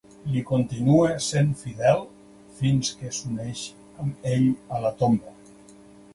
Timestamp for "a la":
4.79-4.95